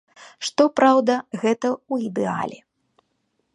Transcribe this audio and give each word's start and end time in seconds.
Што 0.47 0.63
праўда, 0.79 1.17
гэта 1.41 1.67
ў 1.73 1.93
ідэале. 2.09 2.59